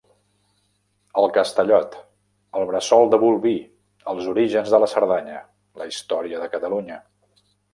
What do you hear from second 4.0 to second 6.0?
els orígens de la Cerdanya, la